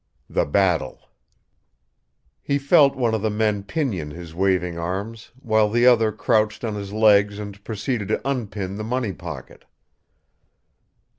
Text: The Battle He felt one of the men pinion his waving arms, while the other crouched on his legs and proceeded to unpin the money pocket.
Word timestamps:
The 0.27 0.45
Battle 0.45 0.99
He 2.41 2.57
felt 2.57 2.95
one 2.95 3.13
of 3.13 3.21
the 3.21 3.29
men 3.29 3.61
pinion 3.61 4.09
his 4.09 4.33
waving 4.33 4.75
arms, 4.79 5.29
while 5.39 5.69
the 5.69 5.85
other 5.85 6.11
crouched 6.11 6.63
on 6.63 6.73
his 6.73 6.91
legs 6.91 7.37
and 7.37 7.63
proceeded 7.63 8.07
to 8.07 8.27
unpin 8.27 8.77
the 8.77 8.83
money 8.83 9.13
pocket. 9.13 9.63